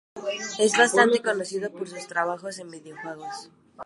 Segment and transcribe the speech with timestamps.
[0.57, 3.51] Es bastante conocido por sus trabajos en videojuegos.